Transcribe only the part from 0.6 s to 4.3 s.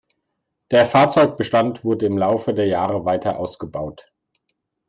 Der Fahrzeugbestand wurde im Laufe der Jahre weiter ausgebaut.